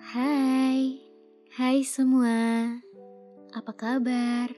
[0.00, 0.96] Hai,
[1.60, 2.64] hai semua.
[3.52, 4.48] Apa kabar?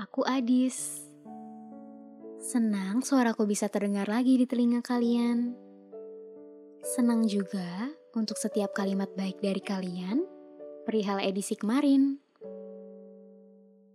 [0.00, 1.04] Aku Adis.
[2.40, 5.52] Senang suaraku bisa terdengar lagi di telinga kalian.
[6.80, 10.24] Senang juga untuk setiap kalimat baik dari kalian
[10.88, 12.16] perihal edisi kemarin.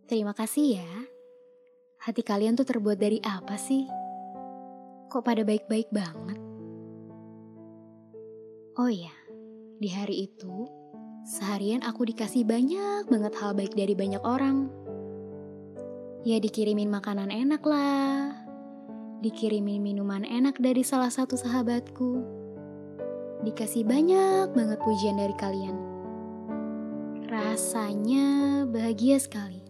[0.06, 0.94] Terima kasih ya.
[1.98, 3.90] Hati kalian tuh terbuat dari apa sih?
[5.10, 6.47] Kok pada baik-baik banget?
[8.78, 9.10] Oh iya,
[9.82, 10.70] di hari itu,
[11.26, 14.70] seharian aku dikasih banyak banget hal baik dari banyak orang.
[16.22, 18.38] Ya dikirimin makanan enak lah,
[19.26, 22.22] dikirimin minuman enak dari salah satu sahabatku,
[23.50, 25.78] dikasih banyak banget pujian dari kalian.
[27.34, 29.66] Rasanya bahagia sekali.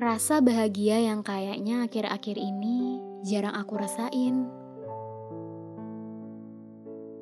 [0.00, 2.96] Rasa bahagia yang kayaknya akhir-akhir ini
[3.28, 4.57] jarang aku rasain.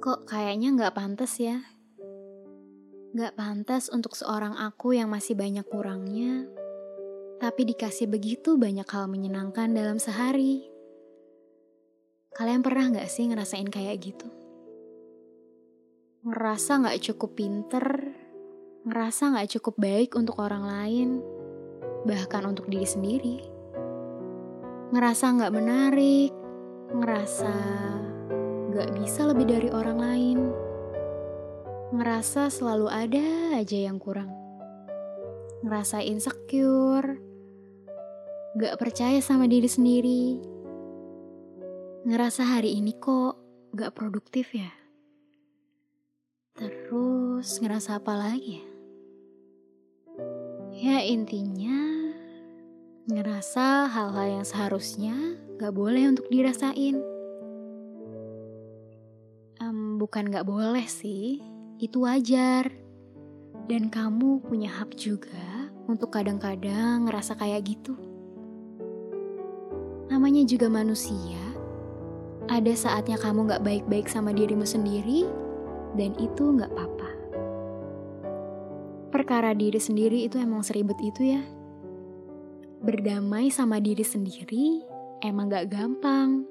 [0.06, 1.66] Kok kayaknya nggak pantas ya?
[3.10, 6.46] Nggak pantas untuk seorang aku yang masih banyak kurangnya,
[7.42, 10.62] tapi dikasih begitu banyak hal menyenangkan dalam sehari.
[12.38, 14.30] Kalian pernah nggak sih ngerasain kayak gitu?
[16.22, 18.14] Ngerasa nggak cukup pinter,
[18.86, 21.18] ngerasa nggak cukup baik untuk orang lain,
[22.06, 23.42] bahkan untuk diri sendiri.
[24.94, 26.30] Ngerasa nggak menarik,
[26.94, 27.54] ngerasa
[28.76, 30.38] nggak bisa lebih dari orang lain.
[31.96, 34.28] Ngerasa selalu ada aja yang kurang.
[35.64, 37.16] Ngerasa insecure,
[38.52, 40.24] nggak percaya sama diri sendiri.
[42.04, 43.40] Ngerasa hari ini kok
[43.72, 44.68] nggak produktif ya.
[46.52, 48.66] Terus ngerasa apa lagi ya?
[50.76, 52.12] Ya intinya
[53.08, 55.16] ngerasa hal-hal yang seharusnya
[55.56, 57.15] gak boleh untuk dirasain.
[60.06, 61.42] Bukan gak boleh sih,
[61.82, 62.70] itu wajar.
[63.66, 67.98] Dan kamu punya hak juga untuk kadang-kadang ngerasa kayak gitu.
[70.06, 71.42] Namanya juga manusia,
[72.46, 75.26] ada saatnya kamu gak baik-baik sama dirimu sendiri,
[75.98, 77.10] dan itu gak apa-apa.
[79.10, 81.42] Perkara diri sendiri itu emang seribet itu ya.
[82.78, 84.86] Berdamai sama diri sendiri
[85.26, 86.46] emang gak gampang.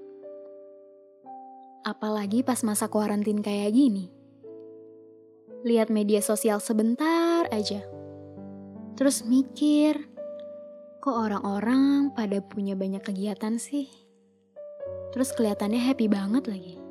[1.86, 4.10] Apalagi pas masa kuarantin kayak gini.
[5.62, 7.86] Lihat media sosial sebentar aja.
[8.98, 10.10] Terus mikir,
[10.98, 13.86] kok orang-orang pada punya banyak kegiatan sih?
[15.14, 16.82] Terus kelihatannya happy banget lagi.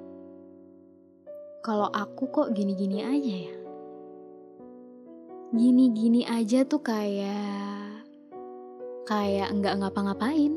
[1.66, 3.56] Kalau aku kok gini-gini aja ya?
[5.50, 8.06] Gini-gini aja tuh kayak
[9.10, 10.54] kayak nggak ngapa-ngapain.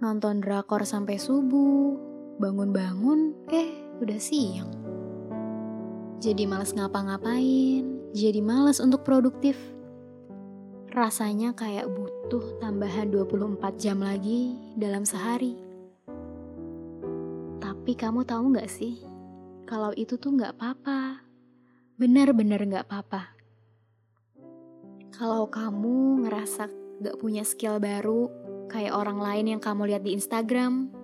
[0.00, 2.11] Nonton drakor sampai subuh,
[2.42, 3.70] bangun-bangun, eh
[4.02, 4.74] udah siang.
[6.18, 9.54] Jadi males ngapa-ngapain, jadi males untuk produktif.
[10.90, 15.54] Rasanya kayak butuh tambahan 24 jam lagi dalam sehari.
[17.62, 18.98] Tapi kamu tahu nggak sih,
[19.64, 21.22] kalau itu tuh nggak apa-apa.
[21.96, 23.22] Benar-benar nggak apa-apa.
[25.14, 26.66] Kalau kamu ngerasa
[27.04, 28.26] gak punya skill baru,
[28.72, 31.01] kayak orang lain yang kamu lihat di Instagram,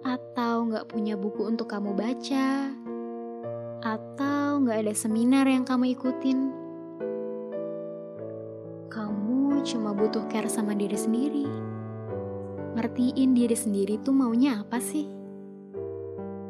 [0.00, 2.72] atau gak punya buku untuk kamu baca,
[3.84, 6.52] atau gak ada seminar yang kamu ikutin,
[8.88, 11.46] kamu cuma butuh care sama diri sendiri.
[12.70, 15.04] Ngertiin diri sendiri tuh maunya apa sih?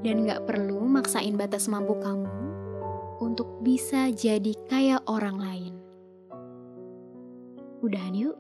[0.00, 2.31] Dan gak perlu maksain batas mampu kamu
[3.21, 5.75] untuk bisa jadi kayak orang lain.
[7.84, 8.37] Udahan yuk.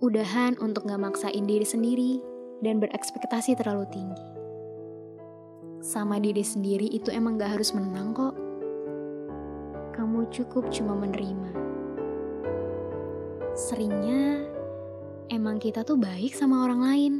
[0.00, 2.29] Udahan untuk gak maksain diri sendiri
[2.60, 4.28] dan berekspektasi terlalu tinggi.
[5.80, 8.36] Sama diri sendiri itu emang gak harus menang kok.
[9.96, 11.56] Kamu cukup cuma menerima.
[13.56, 14.44] Seringnya
[15.32, 17.14] emang kita tuh baik sama orang lain,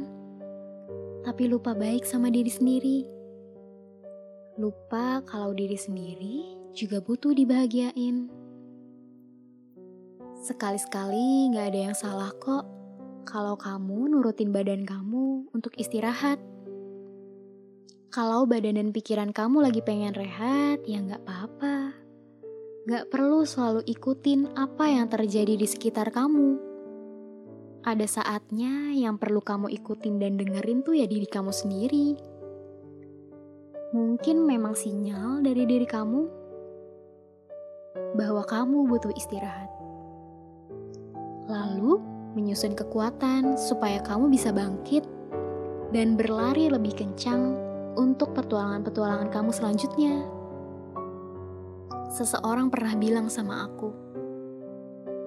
[1.25, 2.99] tapi lupa baik sama diri sendiri.
[4.61, 8.29] Lupa kalau diri sendiri juga butuh dibahagiain.
[10.41, 12.80] Sekali-sekali gak ada yang salah kok
[13.23, 16.41] kalau kamu nurutin badan kamu untuk istirahat.
[18.11, 21.95] Kalau badan dan pikiran kamu lagi pengen rehat, ya gak apa-apa.
[22.89, 26.59] Gak perlu selalu ikutin apa yang terjadi di sekitar kamu.
[27.87, 32.19] Ada saatnya yang perlu kamu ikutin dan dengerin tuh ya diri kamu sendiri.
[33.95, 36.21] Mungkin memang sinyal dari diri kamu
[38.15, 39.71] bahwa kamu butuh istirahat
[41.51, 45.03] lalu menyusun kekuatan supaya kamu bisa bangkit
[45.91, 47.55] dan berlari lebih kencang
[47.99, 50.23] untuk petualangan-petualangan kamu selanjutnya.
[52.11, 53.91] Seseorang pernah bilang sama aku,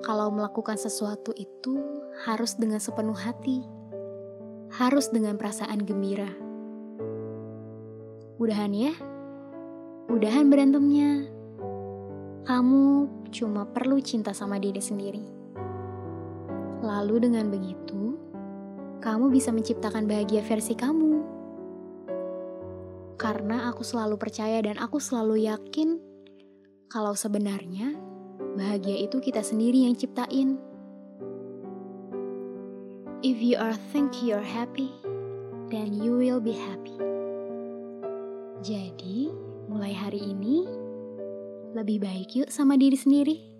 [0.04, 1.80] kalau melakukan sesuatu itu
[2.24, 3.64] harus dengan sepenuh hati,
[4.76, 6.28] harus dengan perasaan gembira.
[8.40, 8.92] Udahan ya,
[10.12, 11.28] udahan berantemnya.
[12.44, 15.43] Kamu cuma perlu cinta sama diri sendiri.
[16.84, 18.20] Lalu dengan begitu,
[19.00, 21.24] kamu bisa menciptakan bahagia versi kamu.
[23.16, 25.96] Karena aku selalu percaya dan aku selalu yakin
[26.92, 27.96] kalau sebenarnya
[28.52, 30.60] bahagia itu kita sendiri yang ciptain.
[33.24, 34.92] If you are think you're happy,
[35.72, 37.00] then you will be happy.
[38.60, 39.32] Jadi,
[39.72, 40.68] mulai hari ini
[41.72, 43.53] lebih baik yuk sama diri sendiri.